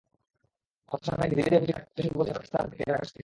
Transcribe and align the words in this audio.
হতাশার 0.91 1.17
মেঘ 1.19 1.31
ধীরে 1.31 1.43
ধীরে 1.43 1.59
বুঝি 1.61 1.73
কাটতে 1.73 2.01
শুরু 2.03 2.15
করেছে 2.17 2.33
পাকিস্তান 2.33 2.63
ক্রিকেটের 2.67 2.95
আকাশ 2.95 3.09
থেকে। 3.09 3.19